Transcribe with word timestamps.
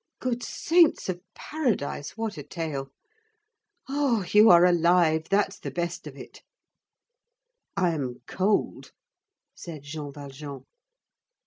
good 0.19 0.41
saints 0.41 1.09
of 1.09 1.21
paradise, 1.35 2.17
what 2.17 2.35
a 2.35 2.41
tale! 2.41 2.89
Ah! 3.87 4.25
you 4.31 4.49
are 4.49 4.65
alive, 4.65 5.27
that's 5.29 5.59
the 5.59 5.69
best 5.69 6.07
of 6.07 6.17
it!" 6.17 6.41
"I 7.77 7.91
am 7.91 8.15
cold," 8.25 8.93
said 9.53 9.83
Jean 9.83 10.11
Valjean. 10.11 10.65